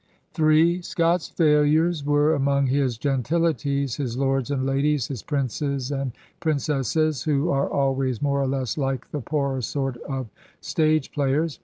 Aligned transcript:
"m 0.39 0.81
Scott's 0.81 1.29
failures 1.29 2.03
were 2.03 2.33
among 2.33 2.65
his 2.65 2.97
gentilities, 2.97 3.97
his 3.97 4.17
lords 4.17 4.49
and 4.49 4.65
ladies, 4.65 5.05
his 5.09 5.21
princes 5.21 5.91
and 5.91 6.11
princesses, 6.39 7.21
who 7.21 7.51
are 7.51 7.69
always 7.69 8.19
more 8.19 8.41
or 8.41 8.47
less 8.47 8.79
like 8.79 9.11
the 9.11 9.21
poorer 9.21 9.61
sort 9.61 9.97
of 10.09 10.31
stage 10.59 11.11
players. 11.11 11.59